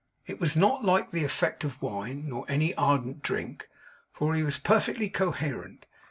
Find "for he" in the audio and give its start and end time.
4.11-4.41